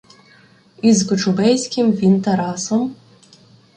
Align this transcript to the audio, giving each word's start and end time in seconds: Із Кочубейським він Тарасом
Із 0.81 1.03
Кочубейським 1.03 1.91
він 1.91 2.21
Тарасом 2.21 2.95